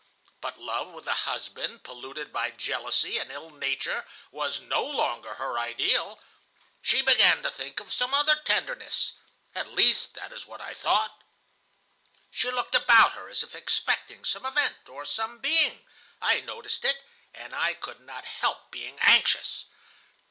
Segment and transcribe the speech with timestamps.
[0.41, 5.59] But love with a husband polluted by jealousy and ill nature was no longer her
[5.59, 6.19] ideal.
[6.81, 9.13] She began to think of some other tenderness;
[9.53, 11.21] at least, that is what I thought.
[12.31, 15.85] She looked about her as if expecting some event or some being.
[16.19, 16.97] I noticed it,
[17.35, 19.65] and I could not help being anxious.